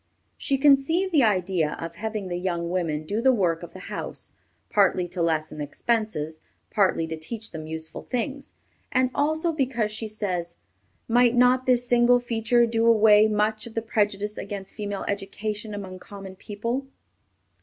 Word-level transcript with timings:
She 0.35 0.57
conceived 0.57 1.11
the 1.11 1.21
idea 1.21 1.77
of 1.79 1.93
having 1.93 2.27
the 2.27 2.35
young 2.37 2.71
women 2.71 3.05
do 3.05 3.21
the 3.21 3.31
work 3.31 3.61
of 3.61 3.73
the 3.73 3.81
house, 3.93 4.31
partly 4.71 5.07
to 5.09 5.21
lessen 5.21 5.61
expenses, 5.61 6.39
partly 6.71 7.05
to 7.05 7.15
teach 7.15 7.51
them 7.51 7.67
useful 7.67 8.01
things, 8.01 8.55
and 8.91 9.11
also 9.13 9.51
because 9.51 9.91
she 9.91 10.07
says, 10.07 10.55
"Might 11.07 11.35
not 11.35 11.67
this 11.67 11.87
single 11.87 12.17
feature 12.19 12.65
do 12.65 12.87
away 12.87 13.27
much 13.27 13.67
of 13.67 13.75
the 13.75 13.81
prejudice 13.83 14.39
against 14.39 14.73
female 14.73 15.05
education 15.07 15.71
among 15.75 15.99
common 15.99 16.35
people?" 16.35 16.87